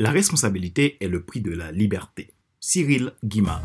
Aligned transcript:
La 0.00 0.12
responsabilité 0.12 0.96
est 1.04 1.08
le 1.08 1.22
prix 1.22 1.42
de 1.42 1.50
la 1.50 1.70
liberté. 1.72 2.32
Cyril 2.58 3.12
Guimard. 3.22 3.62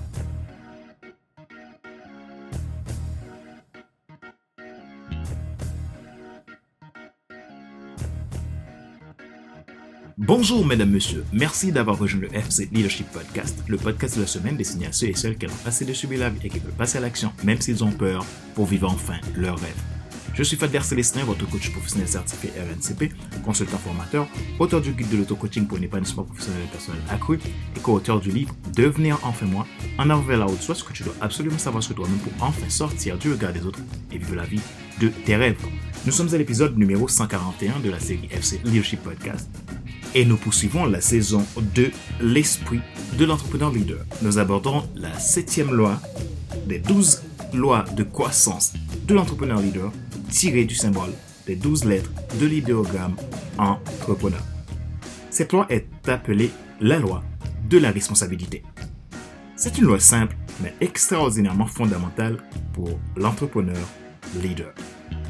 Bonjour 10.18 10.66
mesdames, 10.66 10.90
messieurs, 10.90 11.24
merci 11.32 11.72
d'avoir 11.72 11.98
rejoint 11.98 12.20
le 12.20 12.36
FC 12.36 12.68
Leadership 12.70 13.10
Podcast, 13.14 13.64
le 13.70 13.78
podcast 13.78 14.18
de 14.18 14.22
la 14.22 14.28
semaine 14.28 14.58
destiné 14.58 14.88
à 14.88 14.92
ceux 14.92 15.08
et 15.08 15.16
celles 15.16 15.38
qui 15.38 15.46
ont 15.46 15.64
passé 15.64 15.86
de 15.86 15.94
subir 15.94 16.20
la 16.20 16.30
vie 16.32 16.48
et 16.48 16.50
qui 16.50 16.60
veulent 16.60 16.74
passer 16.74 16.98
à 16.98 17.02
l'action, 17.02 17.32
même 17.46 17.62
s'ils 17.62 17.82
ont 17.82 17.94
peur, 17.94 18.26
pour 18.56 18.66
vivre 18.66 18.92
enfin 18.92 19.22
leur 19.38 19.58
rêve. 19.58 19.95
Je 20.36 20.44
suis 20.44 20.58
Fader 20.58 20.82
Célestin, 20.82 21.24
votre 21.24 21.50
coach 21.50 21.72
professionnel 21.72 22.10
certifié 22.10 22.52
RNCP, 22.58 23.14
consultant 23.46 23.78
formateur, 23.78 24.28
auteur 24.60 24.82
du 24.82 24.92
guide 24.92 25.08
de 25.10 25.18
l'auto-coaching 25.18 25.66
pour 25.66 25.78
l'épanouissement 25.78 26.24
professionnel 26.24 26.64
et 26.66 26.72
personnel 26.72 27.02
accru 27.10 27.40
et 27.74 27.80
co-auteur 27.80 28.20
du 28.20 28.32
livre 28.32 28.54
Devenir 28.76 29.18
enfin 29.24 29.46
moi, 29.46 29.66
en 29.98 30.10
avant 30.10 30.22
vers 30.24 30.40
la 30.40 30.46
haute 30.46 30.60
ce 30.60 30.84
que 30.84 30.92
tu 30.92 31.04
dois 31.04 31.14
absolument 31.22 31.58
savoir 31.58 31.82
sur 31.82 31.96
toi-même 31.96 32.18
pour 32.18 32.34
enfin 32.46 32.70
sortir 32.70 33.18
du 33.18 33.32
regard 33.32 33.54
des 33.54 33.66
autres 33.66 33.80
et 34.12 34.18
vivre 34.18 34.36
la 34.36 34.44
vie 34.44 34.60
de 35.00 35.08
tes 35.08 35.38
rêves. 35.38 35.56
Nous 36.06 36.12
sommes 36.12 36.34
à 36.34 36.38
l'épisode 36.38 36.78
numéro 36.78 37.08
141 37.08 37.80
de 37.80 37.90
la 37.90 38.02
série 38.02 38.28
FC 38.30 38.60
Leadership 38.66 39.04
Podcast 39.04 39.48
et 40.16 40.26
nous 40.26 40.36
poursuivons 40.36 40.86
la 40.86 41.00
saison 41.00 41.46
2, 41.76 41.92
l'esprit 42.20 42.82
de 43.18 43.24
l'entrepreneur 43.24 43.72
leader. 43.72 44.06
Nous 44.22 44.38
abordons 44.38 44.84
la 44.96 45.18
septième 45.18 45.72
loi 45.72 46.02
des 46.68 46.80
12 46.80 47.22
lois 47.54 47.86
de 47.96 48.04
croissance 48.04 48.74
de 49.08 49.14
l'entrepreneur 49.14 49.62
leader 49.62 49.92
tirée 50.30 50.66
du 50.66 50.76
symbole 50.76 51.12
des 51.46 51.56
12 51.56 51.86
lettres 51.86 52.12
de 52.40 52.46
l'idéogramme 52.46 53.16
entrepreneur. 53.58 54.44
Cette 55.30 55.52
loi 55.54 55.66
est 55.70 55.88
appelée 56.08 56.52
la 56.82 57.00
loi 57.00 57.24
de 57.70 57.78
la 57.78 57.92
responsabilité. 57.92 58.64
C'est 59.56 59.78
une 59.78 59.86
loi 59.86 60.00
simple 60.00 60.36
mais 60.62 60.74
extraordinairement 60.82 61.68
fondamentale 61.68 62.38
pour 62.74 63.00
l'entrepreneur 63.16 63.88
leader. 64.42 64.74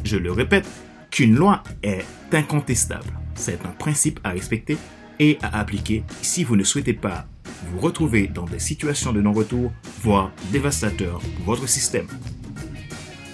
Je 0.04 0.18
le 0.18 0.32
répète, 0.32 0.68
qu'une 1.10 1.36
loi 1.36 1.64
est 1.82 2.06
incontestable 2.32 3.14
c'est 3.36 3.66
un 3.66 3.72
principe 3.72 4.20
à 4.24 4.32
respecter 4.32 4.78
et 5.20 5.38
à 5.42 5.60
appliquer 5.60 6.04
si 6.22 6.44
vous 6.44 6.56
ne 6.56 6.64
souhaitez 6.64 6.94
pas 6.94 7.28
vous 7.68 7.80
retrouver 7.80 8.28
dans 8.28 8.46
des 8.46 8.60
situations 8.60 9.14
de 9.14 9.22
non-retour, 9.22 9.72
voire 10.02 10.32
dévastateurs 10.52 11.20
pour 11.20 11.46
votre 11.46 11.68
système. 11.68 12.08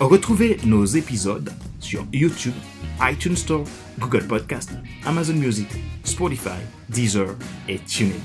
Retrouvez 0.02 0.57
nos 0.66 0.83
épisodes 0.83 1.53
sur 1.80 2.07
YouTube, 2.11 2.55
iTunes 3.03 3.35
Store, 3.35 3.63
Google 3.99 4.25
Podcast, 4.25 4.71
Amazon 5.05 5.35
Music, 5.35 5.67
Spotify, 6.03 6.57
Deezer 6.89 7.27
et 7.69 7.77
TuneIn. 7.77 8.16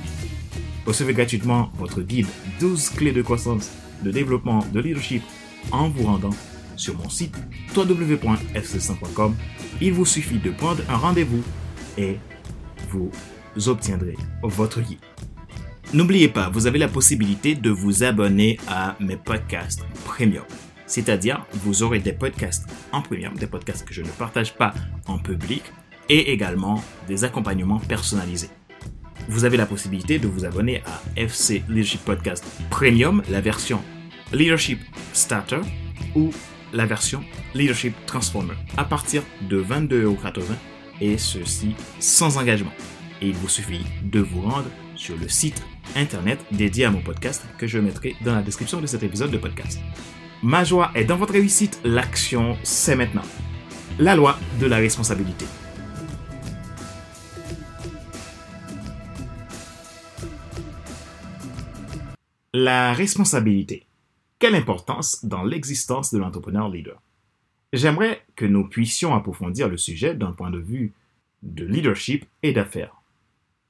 Recevez 0.87 1.13
gratuitement 1.13 1.71
votre 1.77 2.01
guide 2.01 2.29
12 2.61 2.89
clés 2.97 3.13
de 3.13 3.21
croissance, 3.21 3.71
de 4.03 4.11
développement, 4.11 4.65
de 4.73 4.81
leadership 4.81 5.23
en 5.71 5.91
vous 5.91 6.05
rendant 6.05 6.35
sur 6.77 6.97
mon 6.97 7.11
site 7.11 7.37
www.fc100.com. 7.77 9.37
Il 9.83 9.93
vous 9.93 10.07
suffit 10.07 10.39
de 10.39 10.53
prendre 10.53 10.83
un 10.89 10.97
rendez-vous 10.97 11.43
et 11.99 12.17
vous 12.89 13.11
obtiendrez 13.67 14.17
votre 14.43 14.81
guide. 14.81 15.01
N'oubliez 15.93 16.29
pas, 16.29 16.49
vous 16.49 16.67
avez 16.67 16.79
la 16.79 16.89
possibilité 16.89 17.55
de 17.55 17.69
vous 17.69 18.03
abonner 18.03 18.59
à 18.67 18.97
mes 18.99 19.17
podcasts 19.17 19.85
premium. 20.07 20.45
C'est-à-dire, 20.87 21.45
vous 21.53 21.83
aurez 21.83 21.99
des 21.99 22.13
podcasts 22.13 22.67
en 22.93 23.03
premium, 23.03 23.35
des 23.35 23.47
podcasts 23.47 23.87
que 23.87 23.95
je 23.95 24.03
ne 24.03 24.09
partage 24.09 24.55
pas 24.55 24.73
en 25.07 25.19
public, 25.19 25.63
et 26.09 26.33
également 26.33 26.83
des 27.09 27.25
accompagnements 27.25 27.81
personnalisés. 27.81 28.51
Vous 29.29 29.45
avez 29.45 29.57
la 29.57 29.67
possibilité 29.67 30.19
de 30.19 30.29
vous 30.29 30.45
abonner 30.45 30.83
à 30.87 31.03
FC 31.17 31.65
Leadership 31.69 32.05
Podcast 32.05 32.45
Premium, 32.71 33.23
la 33.29 33.41
version 33.41 33.83
Leadership 34.33 34.81
Starter 35.13 35.61
ou 36.15 36.31
la 36.73 36.87
version 36.87 37.25
Leadership 37.55 37.95
Transformer 38.07 38.55
à 38.77 38.85
partir 38.85 39.23
de 39.49 39.61
22,80€ 39.63 40.43
et 41.01 41.19
ceci 41.19 41.75
sans 41.99 42.39
engagement. 42.39 42.73
Et 43.21 43.29
il 43.29 43.35
vous 43.35 43.49
suffit 43.49 43.85
de 44.03 44.21
vous 44.21 44.43
rendre 44.43 44.71
sur 44.95 45.17
le 45.17 45.29
site 45.29 45.63
internet 45.97 46.39
dédié 46.53 46.85
à 46.85 46.91
mon 46.91 47.01
podcast 47.01 47.45
que 47.59 47.67
je 47.67 47.79
mettrai 47.79 48.15
dans 48.25 48.35
la 48.35 48.43
description 48.43 48.81
de 48.81 48.87
cet 48.87 49.03
épisode 49.03 49.31
de 49.31 49.39
podcast. 49.39 49.81
Ma 50.43 50.65
joie 50.65 50.91
est 50.95 51.05
dans 51.05 51.17
votre 51.17 51.33
réussite, 51.33 51.81
l'action 51.83 52.59
c'est 52.63 52.95
maintenant. 52.95 53.23
La 53.99 54.15
loi 54.15 54.39
de 54.61 54.67
la 54.67 54.77
responsabilité. 54.77 55.47
La 62.53 62.93
responsabilité. 62.93 63.87
Quelle 64.39 64.55
importance 64.55 65.25
dans 65.25 65.43
l'existence 65.43 66.13
de 66.13 66.19
l'entrepreneur 66.19 66.69
leader? 66.69 67.01
J'aimerais 67.73 68.23
que 68.37 68.45
nous 68.45 68.69
puissions 68.69 69.15
approfondir 69.15 69.71
le 69.71 69.79
sujet 69.79 70.15
d'un 70.15 70.33
point 70.33 70.51
de 70.51 70.59
vue 70.59 70.93
de 71.43 71.65
leadership 71.65 72.27
et 72.43 72.53
d'affaires. 72.53 73.01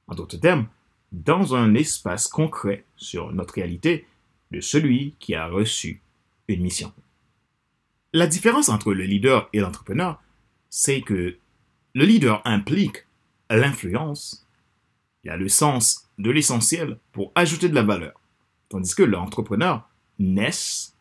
En 0.07 0.15
d'autres 0.15 0.37
termes, 0.37 0.67
dans 1.13 1.55
un 1.55 1.75
espace 1.75 2.27
concret 2.27 2.83
sur 2.97 3.31
notre 3.31 3.53
réalité 3.53 4.05
de 4.51 4.59
celui 4.59 5.15
qui 5.19 5.33
a 5.33 5.47
reçu 5.47 6.01
une 6.47 6.61
mission. 6.61 6.93
La 8.13 8.27
différence 8.27 8.69
entre 8.69 8.93
le 8.93 9.03
leader 9.03 9.49
et 9.53 9.59
l'entrepreneur, 9.59 10.21
c'est 10.69 11.01
que 11.01 11.37
le 11.93 12.05
leader 12.05 12.41
implique 12.45 13.05
l'influence, 13.49 14.47
il 15.23 15.29
a 15.29 15.37
le 15.37 15.49
sens 15.49 16.09
de 16.17 16.31
l'essentiel 16.31 16.99
pour 17.11 17.31
ajouter 17.35 17.69
de 17.69 17.75
la 17.75 17.83
valeur, 17.83 18.19
tandis 18.69 18.95
que 18.95 19.03
l'entrepreneur 19.03 19.89
naisse, 20.19 20.93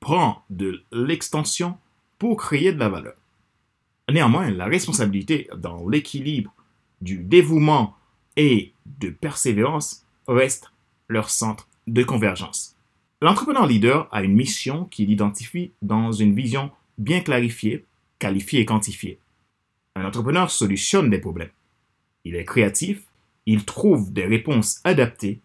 prend 0.00 0.44
de 0.50 0.82
l'extension 0.92 1.78
pour 2.18 2.36
créer 2.36 2.72
de 2.72 2.78
la 2.78 2.88
valeur. 2.88 3.16
Néanmoins, 4.10 4.50
la 4.50 4.66
responsabilité 4.66 5.48
dans 5.56 5.88
l'équilibre 5.88 6.54
du 7.00 7.18
dévouement 7.18 7.96
et 8.36 8.72
de 8.86 9.10
persévérance 9.10 10.04
reste 10.28 10.70
leur 11.08 11.30
centre 11.30 11.68
de 11.86 12.02
convergence. 12.02 12.75
L'entrepreneur 13.22 13.66
leader 13.66 14.08
a 14.12 14.22
une 14.22 14.34
mission 14.34 14.84
qu'il 14.84 15.10
identifie 15.10 15.72
dans 15.80 16.12
une 16.12 16.34
vision 16.34 16.70
bien 16.98 17.20
clarifiée, 17.20 17.86
qualifiée 18.18 18.60
et 18.60 18.66
quantifiée. 18.66 19.18
Un 19.94 20.04
entrepreneur 20.04 20.50
solutionne 20.50 21.08
des 21.08 21.18
problèmes. 21.18 21.50
Il 22.24 22.34
est 22.36 22.44
créatif, 22.44 23.04
il 23.46 23.64
trouve 23.64 24.12
des 24.12 24.26
réponses 24.26 24.80
adaptées. 24.84 25.40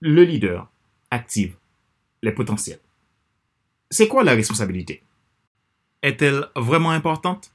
Le 0.00 0.22
leader 0.22 0.70
active 1.10 1.56
les 2.22 2.32
potentiels. 2.32 2.80
C'est 3.90 4.08
quoi 4.08 4.22
la 4.22 4.34
responsabilité? 4.34 5.02
Est-elle 6.02 6.48
vraiment 6.54 6.90
importante? 6.90 7.52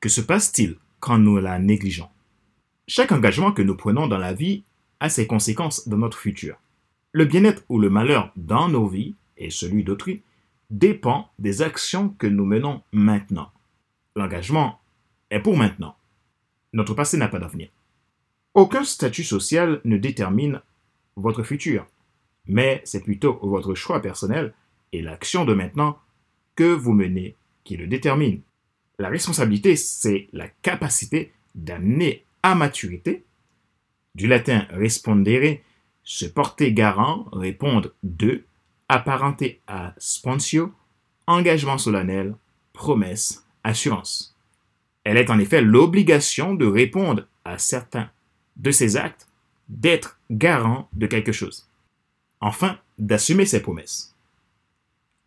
Que 0.00 0.08
se 0.08 0.20
passe-t-il 0.20 0.76
quand 1.00 1.18
nous 1.18 1.38
la 1.38 1.58
négligeons? 1.58 2.10
Chaque 2.86 3.12
engagement 3.12 3.52
que 3.52 3.62
nous 3.62 3.76
prenons 3.76 4.06
dans 4.06 4.18
la 4.18 4.34
vie 4.34 4.64
a 5.00 5.08
ses 5.08 5.26
conséquences 5.26 5.88
dans 5.88 5.98
notre 5.98 6.18
futur. 6.18 6.58
Le 7.12 7.24
bien-être 7.24 7.62
ou 7.68 7.78
le 7.78 7.90
malheur 7.90 8.32
dans 8.36 8.68
nos 8.68 8.86
vies 8.86 9.14
et 9.36 9.50
celui 9.50 9.84
d'autrui 9.84 10.22
dépend 10.70 11.30
des 11.38 11.62
actions 11.62 12.10
que 12.10 12.26
nous 12.26 12.44
menons 12.44 12.82
maintenant. 12.92 13.50
L'engagement 14.16 14.80
est 15.30 15.40
pour 15.40 15.56
maintenant. 15.56 15.96
Notre 16.72 16.94
passé 16.94 17.16
n'a 17.16 17.28
pas 17.28 17.38
d'avenir. 17.38 17.68
Aucun 18.54 18.84
statut 18.84 19.24
social 19.24 19.80
ne 19.84 19.96
détermine 19.96 20.60
votre 21.16 21.42
futur, 21.42 21.86
mais 22.46 22.82
c'est 22.84 23.02
plutôt 23.02 23.38
votre 23.42 23.74
choix 23.74 24.02
personnel 24.02 24.52
et 24.92 25.02
l'action 25.02 25.44
de 25.44 25.54
maintenant 25.54 25.98
que 26.56 26.64
vous 26.64 26.92
menez 26.92 27.36
qui 27.64 27.76
le 27.76 27.86
détermine. 27.86 28.40
La 28.98 29.08
responsabilité, 29.08 29.76
c'est 29.76 30.28
la 30.32 30.48
capacité 30.48 31.32
d'amener 31.54 32.24
à 32.42 32.54
maturité, 32.54 33.24
du 34.14 34.26
latin 34.26 34.66
respondere, 34.70 35.58
se 36.08 36.24
porter 36.24 36.72
garant, 36.72 37.28
répondre 37.32 37.90
de, 38.02 38.42
apparenté 38.88 39.60
à 39.66 39.92
sponsio, 39.98 40.72
engagement 41.26 41.76
solennel, 41.76 42.34
promesse, 42.72 43.44
assurance. 43.62 44.34
Elle 45.04 45.18
est 45.18 45.28
en 45.28 45.38
effet 45.38 45.60
l'obligation 45.60 46.54
de 46.54 46.64
répondre 46.64 47.26
à 47.44 47.58
certains 47.58 48.08
de 48.56 48.70
ses 48.70 48.96
actes, 48.96 49.28
d'être 49.68 50.18
garant 50.30 50.88
de 50.94 51.06
quelque 51.06 51.32
chose. 51.32 51.68
Enfin, 52.40 52.78
d'assumer 52.96 53.44
ses 53.44 53.60
promesses. 53.60 54.14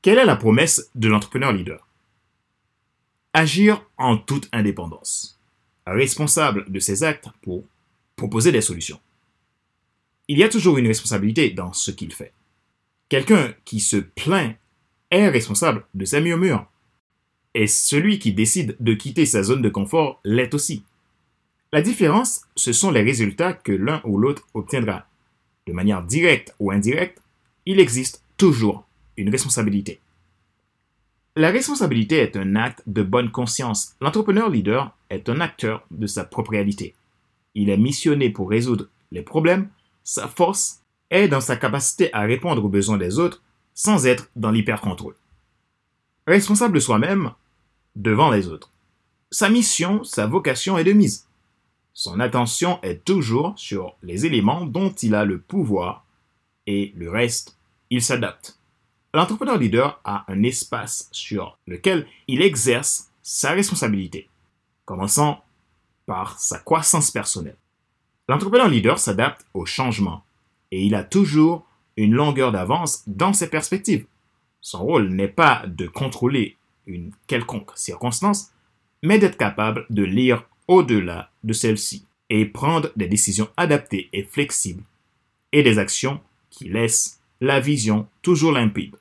Quelle 0.01 0.17
est 0.17 0.25
la 0.25 0.35
promesse 0.35 0.89
de 0.95 1.09
l'entrepreneur 1.09 1.53
leader? 1.53 1.85
Agir 3.35 3.85
en 3.99 4.17
toute 4.17 4.49
indépendance, 4.51 5.39
responsable 5.85 6.71
de 6.71 6.79
ses 6.79 7.03
actes 7.03 7.29
pour 7.43 7.63
proposer 8.15 8.51
des 8.51 8.61
solutions. 8.61 8.99
Il 10.31 10.37
y 10.37 10.43
a 10.43 10.49
toujours 10.49 10.77
une 10.77 10.87
responsabilité 10.87 11.49
dans 11.49 11.73
ce 11.73 11.91
qu'il 11.91 12.13
fait. 12.13 12.31
Quelqu'un 13.09 13.53
qui 13.65 13.81
se 13.81 13.97
plaint 13.97 14.55
est 15.09 15.27
responsable 15.27 15.85
de 15.93 16.05
sa 16.05 16.21
murmure. 16.21 16.65
Et 17.53 17.67
celui 17.67 18.17
qui 18.17 18.31
décide 18.31 18.77
de 18.79 18.93
quitter 18.93 19.25
sa 19.25 19.43
zone 19.43 19.61
de 19.61 19.67
confort 19.67 20.21
l'est 20.23 20.53
aussi. 20.53 20.85
La 21.73 21.81
différence, 21.81 22.43
ce 22.55 22.71
sont 22.71 22.91
les 22.91 23.01
résultats 23.01 23.51
que 23.51 23.73
l'un 23.73 24.01
ou 24.05 24.17
l'autre 24.17 24.47
obtiendra. 24.53 25.05
De 25.67 25.73
manière 25.73 26.01
directe 26.01 26.55
ou 26.61 26.71
indirecte, 26.71 27.21
il 27.65 27.81
existe 27.81 28.23
toujours 28.37 28.87
une 29.17 29.31
responsabilité. 29.31 29.99
La 31.35 31.51
responsabilité 31.51 32.19
est 32.19 32.37
un 32.37 32.55
acte 32.55 32.83
de 32.87 33.03
bonne 33.03 33.31
conscience. 33.31 33.97
L'entrepreneur 33.99 34.49
leader 34.49 34.95
est 35.09 35.27
un 35.27 35.41
acteur 35.41 35.85
de 35.91 36.07
sa 36.07 36.23
propre 36.23 36.51
réalité. 36.51 36.95
Il 37.53 37.69
est 37.69 37.75
missionné 37.75 38.29
pour 38.29 38.49
résoudre 38.49 38.87
les 39.11 39.23
problèmes. 39.23 39.67
Sa 40.03 40.27
force 40.27 40.81
est 41.09 41.27
dans 41.27 41.41
sa 41.41 41.55
capacité 41.55 42.13
à 42.13 42.21
répondre 42.21 42.63
aux 42.63 42.69
besoins 42.69 42.97
des 42.97 43.19
autres 43.19 43.41
sans 43.73 44.05
être 44.05 44.29
dans 44.35 44.51
l'hyper-contrôle. 44.51 45.15
Responsable 46.27 46.75
de 46.75 46.79
soi-même 46.79 47.31
devant 47.95 48.31
les 48.31 48.47
autres. 48.47 48.71
Sa 49.31 49.49
mission, 49.49 50.03
sa 50.03 50.27
vocation 50.27 50.77
est 50.77 50.83
de 50.83 50.93
mise. 50.93 51.27
Son 51.93 52.19
attention 52.19 52.79
est 52.81 53.03
toujours 53.03 53.53
sur 53.57 53.95
les 54.01 54.25
éléments 54.25 54.65
dont 54.65 54.91
il 54.91 55.15
a 55.15 55.25
le 55.25 55.39
pouvoir 55.39 56.05
et 56.67 56.93
le 56.95 57.09
reste, 57.09 57.57
il 57.89 58.01
s'adapte. 58.01 58.57
L'entrepreneur 59.13 59.57
leader 59.57 59.99
a 60.05 60.23
un 60.31 60.43
espace 60.43 61.09
sur 61.11 61.57
lequel 61.67 62.07
il 62.27 62.41
exerce 62.41 63.09
sa 63.23 63.51
responsabilité, 63.51 64.29
commençant 64.85 65.43
par 66.05 66.39
sa 66.39 66.59
croissance 66.59 67.11
personnelle. 67.11 67.57
L'entrepreneur 68.29 68.69
leader 68.69 68.99
s'adapte 68.99 69.45
au 69.53 69.65
changement 69.65 70.23
et 70.71 70.85
il 70.85 70.95
a 70.95 71.03
toujours 71.03 71.65
une 71.97 72.13
longueur 72.13 72.51
d'avance 72.51 73.03
dans 73.07 73.33
ses 73.33 73.49
perspectives. 73.49 74.05
Son 74.61 74.83
rôle 74.83 75.09
n'est 75.09 75.27
pas 75.27 75.63
de 75.67 75.87
contrôler 75.87 76.57
une 76.87 77.11
quelconque 77.27 77.71
circonstance, 77.75 78.51
mais 79.03 79.19
d'être 79.19 79.37
capable 79.37 79.85
de 79.89 80.03
lire 80.03 80.43
au-delà 80.67 81.31
de 81.43 81.53
celle-ci 81.53 82.05
et 82.29 82.45
prendre 82.45 82.91
des 82.95 83.07
décisions 83.07 83.49
adaptées 83.57 84.09
et 84.13 84.23
flexibles 84.23 84.83
et 85.51 85.63
des 85.63 85.79
actions 85.79 86.21
qui 86.49 86.69
laissent 86.69 87.19
la 87.41 87.59
vision 87.59 88.07
toujours 88.21 88.53
limpide. 88.53 88.95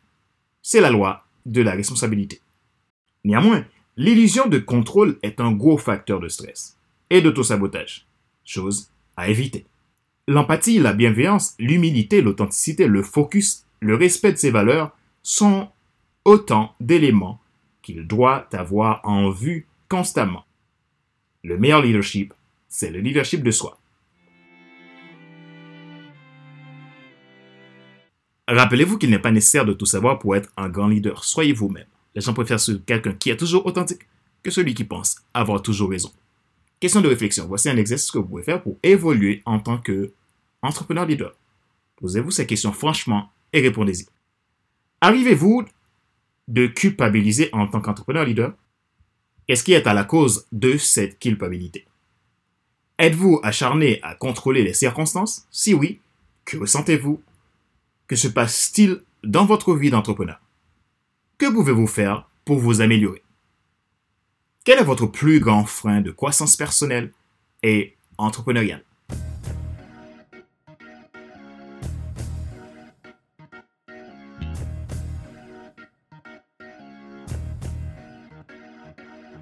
C'est 0.63 0.81
la 0.81 0.91
loi 0.91 1.25
de 1.47 1.63
la 1.63 1.73
responsabilité. 1.73 2.41
Néanmoins, 3.25 3.65
l'illusion 3.97 4.49
de 4.49 4.59
contrôle 4.59 5.19
est 5.23 5.41
un 5.41 5.53
gros 5.53 5.79
facteur 5.79 6.21
de 6.21 6.29
stress 6.29 6.77
et 7.11 7.21
d'autosabotage, 7.21 8.07
chose 8.45 8.91
à 9.21 9.29
éviter. 9.29 9.67
L'empathie, 10.27 10.79
la 10.79 10.95
bienveillance, 10.95 11.55
l'humilité, 11.59 12.23
l'authenticité, 12.23 12.87
le 12.87 13.03
focus, 13.03 13.67
le 13.81 13.95
respect 13.95 14.33
de 14.33 14.39
ses 14.39 14.51
valeurs 14.51 14.97
sont 15.23 15.69
autant 16.25 16.75
d'éléments 16.81 17.41
qu'il 17.83 18.07
doit 18.07 18.49
avoir 18.53 19.01
en 19.05 19.31
vue 19.31 19.67
constamment. 19.89 20.45
Le 21.45 21.59
meilleur 21.59 21.83
leadership, 21.83 22.33
c'est 22.69 22.91
le 22.91 23.01
leadership 23.01 23.43
de 23.43 23.51
soi. 23.51 23.79
Rappelez-vous 28.49 28.99
qu'il 28.99 29.11
n'est 29.11 29.19
pas 29.19 29.31
nécessaire 29.31 29.65
de 29.65 29.73
tout 29.75 29.87
savoir 29.87 30.19
pour 30.19 30.35
être 30.35 30.51
un 30.57 30.69
grand 30.69 30.89
leader. 30.89 31.25
Soyez 31.25 31.53
vous-même. 31.53 31.87
Les 32.15 32.21
gens 32.21 32.35
préfèrent 32.35 32.59
quelqu'un 32.87 33.13
qui 33.13 33.31
est 33.31 33.37
toujours 33.37 33.67
authentique 33.67 34.07
que 34.43 34.51
celui 34.51 34.75
qui 34.75 34.85
pense 34.85 35.17
avoir 35.35 35.63
toujours 35.63 35.91
raison. 35.91 36.11
Question 36.81 37.03
de 37.03 37.09
réflexion. 37.09 37.47
Voici 37.47 37.69
un 37.69 37.77
exercice 37.77 38.11
que 38.11 38.19
vous 38.19 38.25
pouvez 38.25 38.43
faire 38.43 38.62
pour 38.62 38.79
évoluer 38.82 39.43
en 39.44 39.61
tant 39.61 39.79
qu'entrepreneur 39.79 41.05
leader. 41.05 41.37
Posez-vous 41.97 42.31
ces 42.31 42.47
questions 42.47 42.73
franchement 42.73 43.31
et 43.53 43.61
répondez-y. 43.61 44.06
Arrivez-vous 45.03 45.65
de 46.49 46.67
culpabiliser 46.67 47.50
en 47.53 47.67
tant 47.67 47.82
qu'entrepreneur 47.82 48.25
leader? 48.25 48.55
Qu'est-ce 49.47 49.62
qui 49.62 49.75
est 49.75 49.87
à 49.87 49.93
la 49.93 50.05
cause 50.05 50.47
de 50.53 50.79
cette 50.79 51.19
culpabilité? 51.19 51.87
Êtes-vous 52.99 53.41
acharné 53.43 53.99
à 54.03 54.15
contrôler 54.15 54.62
les 54.62 54.75
circonstances? 54.75 55.47
Si 55.50 55.75
oui, 55.75 56.00
que 56.44 56.56
ressentez-vous? 56.56 57.23
Que 58.06 58.17
se 58.17 58.29
passe-t-il 58.29 59.03
dans 59.23 59.44
votre 59.44 59.75
vie 59.75 59.91
d'entrepreneur? 59.91 60.41
Que 61.37 61.50
pouvez-vous 61.50 61.87
faire 61.87 62.29
pour 62.44 62.59
vous 62.59 62.81
améliorer? 62.81 63.23
Quel 64.71 64.79
est 64.79 64.85
votre 64.85 65.07
plus 65.07 65.41
grand 65.41 65.65
frein 65.65 66.01
de 66.01 66.13
croissance 66.13 66.57
personnelle 66.57 67.11
et 67.61 67.97
entrepreneuriale? 68.19 68.85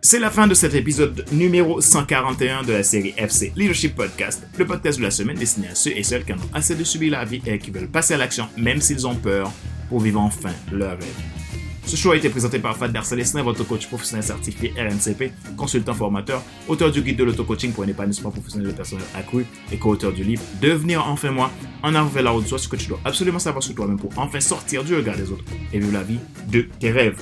C'est 0.01 0.19
la 0.19 0.31
fin 0.31 0.47
de 0.47 0.55
cet 0.55 0.73
épisode 0.73 1.27
numéro 1.31 1.83
141 1.83 2.63
de 2.63 2.73
la 2.73 2.83
série 2.83 3.13
FC 3.19 3.53
Leadership 3.55 3.95
Podcast, 3.97 4.47
le 4.57 4.65
podcast 4.65 4.99
de 4.99 5.05
la 5.05 5.11
semaine 5.11 5.37
destiné 5.37 5.69
à 5.69 5.75
ceux 5.75 5.95
et 5.95 6.05
celles 6.05 6.25
qui 6.25 6.33
en 6.33 6.37
ont 6.37 6.51
assez 6.55 6.75
de 6.75 6.85
subir 6.85 7.13
la 7.13 7.27
vie 7.27 7.43
et 7.45 7.59
qui 7.59 7.71
veulent 7.71 7.91
passer 7.91 8.15
à 8.15 8.17
l'action 8.17 8.49
même 8.57 8.81
s'ils 8.81 9.07
ont 9.07 9.17
peur 9.17 9.53
pour 9.91 10.01
vivre 10.01 10.23
enfin 10.23 10.55
leur 10.73 10.93
rêve. 10.93 11.48
Ce 11.89 11.97
show 11.97 12.11
a 12.11 12.17
été 12.19 12.29
présenté 12.29 12.59
par 12.59 12.77
Fad 12.77 12.93
Darcelestin, 12.93 13.43
votre 13.43 13.65
coach 13.65 13.87
professionnel 13.87 14.23
certifié 14.23 14.75
RNCP, 14.77 15.33
consultant 15.57 15.95
formateur, 15.95 16.43
auteur 16.69 16.93
du 16.93 17.01
guide 17.01 17.17
de 17.17 17.25
l'auto-coaching 17.25 17.73
pour 17.73 17.83
un 17.83 17.87
épanouissement 17.89 18.31
professionnel 18.31 18.67
de 18.67 18.73
personnes 18.73 19.01
accru 19.15 19.47
et 19.73 19.79
co-auteur 19.79 20.13
du 20.13 20.23
livre 20.23 20.43
Devenir 20.61 21.09
enfin 21.09 21.31
moi, 21.31 21.51
en 21.83 21.95
avant 21.95 22.09
vers 22.09 22.25
la 22.25 22.31
route, 22.31 22.47
soit 22.47 22.59
ce 22.59 22.69
que 22.69 22.77
tu 22.77 22.89
dois 22.89 23.01
absolument 23.07 23.39
savoir 23.39 23.63
sur 23.63 23.75
toi-même 23.75 23.99
pour 23.99 24.11
enfin 24.19 24.39
sortir 24.39 24.85
du 24.85 24.95
regard 24.95 25.17
des 25.17 25.31
autres 25.33 25.45
et 25.73 25.79
vivre 25.79 25.95
la 25.95 26.03
vie 26.03 26.19
de 26.53 26.69
tes 26.79 26.91
rêves. 26.91 27.19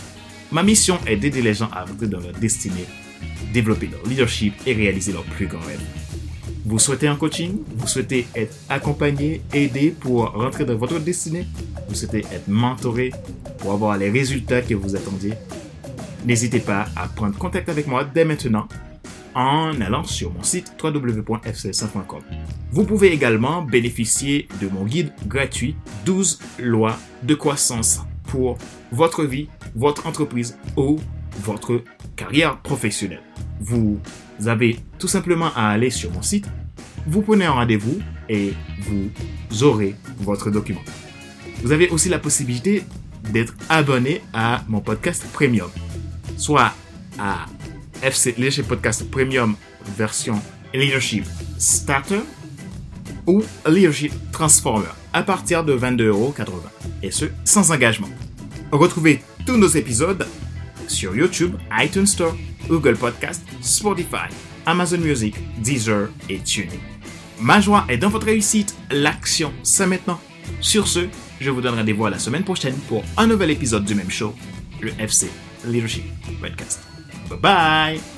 Ma 0.51 0.65
mission 0.65 0.99
est 1.07 1.17
d'aider 1.17 1.43
les 1.43 1.55
gens 1.55 1.71
à 1.73 1.85
rentrer 1.85 2.09
dans 2.09 2.19
leur 2.19 2.33
destinée, 2.33 2.87
développer 3.53 3.87
leur 3.87 4.05
leadership 4.05 4.53
et 4.67 4.73
réaliser 4.73 5.13
leurs 5.13 5.23
plus 5.23 5.47
grands 5.47 5.61
rêves. 5.61 5.79
Vous 6.65 6.81
souhaitez 6.81 7.07
un 7.07 7.15
coaching? 7.15 7.59
Vous 7.77 7.87
souhaitez 7.87 8.27
être 8.35 8.57
accompagné, 8.69 9.43
aidé 9.53 9.95
pour 10.01 10.33
rentrer 10.33 10.65
dans 10.65 10.75
votre 10.75 10.99
destinée? 10.99 11.47
Vous 11.89 11.95
souhaitez 11.95 12.25
être 12.33 12.49
mentoré? 12.49 13.13
Pour 13.59 13.73
avoir 13.73 13.97
les 13.99 14.11
résultats 14.11 14.63
que 14.63 14.75
vous 14.75 14.97
attendiez 14.97 15.35
N'hésitez 16.27 16.59
pas 16.59 16.87
à 16.97 17.07
prendre 17.07 17.39
contact 17.39 17.69
avec 17.69 17.87
moi 17.87 18.05
dès 18.05 18.25
maintenant 18.25 18.67
en 19.37 19.81
allant 19.81 20.03
sur 20.03 20.33
mon 20.33 20.43
site 20.43 20.73
www.fcs.com. 20.83 22.23
Vous 22.73 22.85
pouvez 22.85 23.13
également 23.13 23.63
bénéficier 23.63 24.49
de 24.61 24.67
mon 24.67 24.85
guide 24.85 25.13
gratuit 25.27 25.77
12 26.05 26.41
lois 26.59 26.99
de 27.23 27.35
croissance 27.35 28.01
pour 28.25 28.59
votre 28.91 29.25
vie, 29.25 29.49
votre 29.77 30.09
entreprise 30.09 30.59
ou 30.77 30.99
votre 31.45 31.83
carrière 32.17 32.59
professionnelle. 32.59 33.23
Vous 33.61 34.01
avez 34.47 34.79
tout 34.99 35.09
simplement 35.09 35.51
à 35.55 35.69
aller 35.69 35.91
sur 35.91 36.11
mon 36.11 36.23
site, 36.23 36.47
vous 37.07 37.23
prenez 37.23 37.45
un 37.45 37.53
rendez-vous 37.53 37.99
et 38.29 38.53
vous 38.81 39.63
aurez 39.63 39.95
votre 40.19 40.51
document. 40.51 40.83
Vous 41.63 41.71
avez 41.73 41.89
aussi 41.91 42.09
la 42.09 42.19
possibilité 42.19 42.83
d'être 43.33 43.55
abonné 43.69 44.23
à 44.33 44.63
mon 44.69 44.81
podcast 44.81 45.25
premium, 45.33 45.71
soit 46.37 46.73
à 47.19 47.47
FC 48.03 48.35
Leadership 48.37 48.69
Podcast 48.69 49.11
Premium 49.11 49.57
version 49.97 50.41
Leadership 50.75 51.25
Starter 51.59 52.21
ou 53.27 53.43
Leadership 53.67 54.13
Transformer 54.33 54.89
à 55.13 55.23
partir 55.23 55.65
de 55.65 55.77
22,80€ 55.77 56.45
et 57.03 57.11
ce 57.11 57.27
sans 57.45 57.71
engagement. 57.71 58.09
Retrouvez 58.71 59.23
tous 59.47 59.57
nos 59.57 59.69
épisodes 59.69 60.27
sur 60.89 61.17
YouTube, 61.17 61.55
iTunes 61.73 62.07
Store, 62.07 62.37
Google 62.69 62.97
Podcast, 62.97 63.43
Spotify, 63.61 64.29
Amazon 64.67 64.99
Music, 64.99 65.35
Deezer 65.63 66.09
et 66.29 66.39
TuneIn. 66.39 66.79
Ma 67.41 67.61
joie 67.61 67.85
est 67.89 67.99
dans 67.99 68.09
votre 68.09 68.27
réussite, 68.27 68.75
l'action 68.91 69.53
c'est 69.63 69.87
maintenant. 69.87 70.21
Sur 70.61 70.87
ce, 70.89 71.09
je 71.41 71.51
vous 71.51 71.61
donne 71.61 71.75
rendez-vous 71.75 72.07
la 72.07 72.19
semaine 72.19 72.45
prochaine 72.45 72.77
pour 72.89 73.05
un 73.17 73.27
nouvel 73.27 73.51
épisode 73.51 73.85
du 73.85 73.95
même 73.95 74.11
show, 74.11 74.35
le 74.81 74.93
FC 74.99 75.31
Leadership 75.65 76.05
Podcast. 76.41 76.81
Bye 77.29 77.39
bye 77.39 78.16